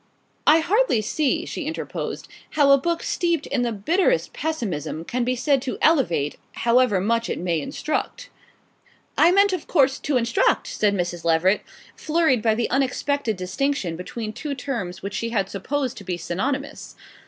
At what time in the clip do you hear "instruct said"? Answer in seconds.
10.17-10.95